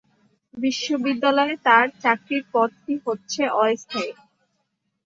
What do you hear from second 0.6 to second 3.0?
বিশ্ববিদ্যালয়ে তাঁর চাকরির পদটি